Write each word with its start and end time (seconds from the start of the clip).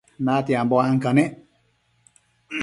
natianbo 0.25 0.75
ancanec 0.87 1.31